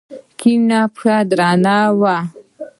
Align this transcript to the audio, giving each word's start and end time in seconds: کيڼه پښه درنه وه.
کيڼه 0.39 0.81
پښه 0.95 1.15
درنه 1.29 1.77
وه. 1.99 2.17